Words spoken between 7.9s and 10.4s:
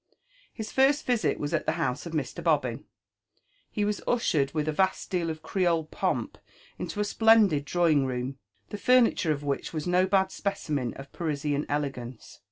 room, the furniture of which was bo had